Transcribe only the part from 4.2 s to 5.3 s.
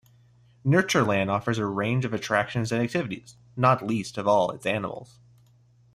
all its animals.